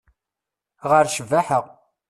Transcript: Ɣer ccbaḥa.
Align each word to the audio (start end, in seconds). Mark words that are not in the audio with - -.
Ɣer 0.89 1.05
ccbaḥa. 1.09 1.59